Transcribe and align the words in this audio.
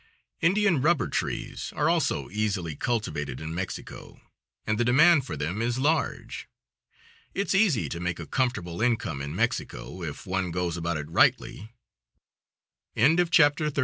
Indian 0.41 0.81
rubber 0.81 1.07
trees 1.07 1.71
are 1.75 1.87
also 1.87 2.27
easily 2.31 2.75
cultivated 2.75 3.39
in 3.39 3.53
Mexico, 3.53 4.19
and 4.65 4.79
the 4.79 4.83
demand 4.83 5.27
for 5.27 5.37
them 5.37 5.61
is 5.61 5.77
large. 5.77 6.49
It's 7.35 7.53
easy 7.53 7.87
to 7.89 7.99
make 7.99 8.19
a 8.19 8.25
comfortable 8.25 8.81
income 8.81 9.21
in 9.21 9.35
Mexico, 9.35 10.01
if 10.01 10.25
one 10.25 10.49
goes 10.49 10.75
about 10.75 10.97
it 10.97 11.07
rightly. 11.07 11.69
CHAPTER 12.97 13.69
XXXIV. 13.69 13.77